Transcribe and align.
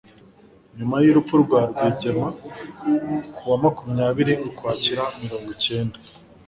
Nyuma 0.77 0.95
y'urupfu 1.03 1.35
rwa 1.43 1.61
Rwigema, 1.69 2.27
ku 3.35 3.41
wa 3.49 3.57
makumyabiri 3.63 4.33
Ukwakira 4.47 5.03
mirongo 5.21 5.49
icyenda 5.57 5.97